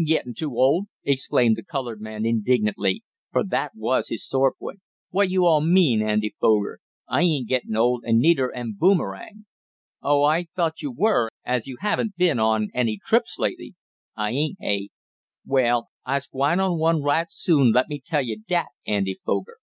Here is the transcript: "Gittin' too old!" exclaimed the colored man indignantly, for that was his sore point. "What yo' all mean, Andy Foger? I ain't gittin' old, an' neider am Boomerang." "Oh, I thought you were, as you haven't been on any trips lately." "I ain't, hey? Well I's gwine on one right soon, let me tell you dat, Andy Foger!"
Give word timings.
"Gittin' 0.00 0.32
too 0.34 0.54
old!" 0.56 0.86
exclaimed 1.02 1.56
the 1.56 1.64
colored 1.64 2.00
man 2.00 2.24
indignantly, 2.24 3.02
for 3.32 3.42
that 3.42 3.72
was 3.74 4.10
his 4.10 4.24
sore 4.24 4.54
point. 4.56 4.78
"What 5.10 5.28
yo' 5.28 5.46
all 5.46 5.60
mean, 5.60 6.02
Andy 6.02 6.36
Foger? 6.40 6.78
I 7.08 7.22
ain't 7.22 7.48
gittin' 7.48 7.74
old, 7.74 8.04
an' 8.06 8.20
neider 8.20 8.54
am 8.54 8.76
Boomerang." 8.78 9.46
"Oh, 10.00 10.22
I 10.22 10.46
thought 10.54 10.82
you 10.82 10.92
were, 10.92 11.30
as 11.44 11.66
you 11.66 11.78
haven't 11.80 12.14
been 12.16 12.38
on 12.38 12.68
any 12.72 12.96
trips 13.04 13.40
lately." 13.40 13.74
"I 14.14 14.30
ain't, 14.30 14.58
hey? 14.60 14.90
Well 15.44 15.88
I's 16.06 16.28
gwine 16.28 16.60
on 16.60 16.78
one 16.78 17.02
right 17.02 17.26
soon, 17.28 17.72
let 17.72 17.88
me 17.88 17.98
tell 18.00 18.22
you 18.22 18.40
dat, 18.46 18.66
Andy 18.86 19.18
Foger!" 19.26 19.56